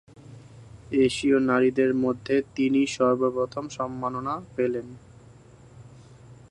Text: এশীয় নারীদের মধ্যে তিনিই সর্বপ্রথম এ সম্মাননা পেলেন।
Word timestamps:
এশীয় 1.05 1.37
নারীদের 1.41 1.91
মধ্যে 1.95 2.35
তিনিই 2.55 2.87
সর্বপ্রথম 2.87 3.65
এ 3.65 3.73
সম্মাননা 3.77 4.35
পেলেন। 4.55 4.87